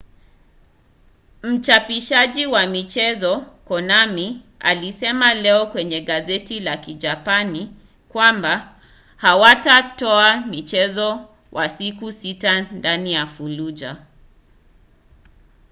mchapishaji 1.43 2.45
wa 2.45 2.67
michezo 2.67 3.41
konami 3.65 4.41
alisema 4.59 5.33
leo 5.33 5.65
kwenye 5.65 6.01
gazeti 6.01 6.59
la 6.59 6.77
kijapani 6.77 7.75
kwamba 8.09 8.75
hawatatoa 9.17 10.37
mchezo 10.37 11.29
wa 11.51 11.69
siku 11.69 12.11
sita 12.11 12.61
ndani 12.61 13.13
ya 13.13 13.27
fallujah 13.27 13.97